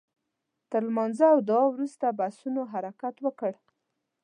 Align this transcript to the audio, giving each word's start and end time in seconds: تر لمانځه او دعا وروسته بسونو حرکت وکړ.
تر 0.71 0.81
لمانځه 0.87 1.25
او 1.33 1.39
دعا 1.49 1.65
وروسته 1.69 2.05
بسونو 2.19 2.61
حرکت 2.71 3.15
وکړ. 3.21 3.51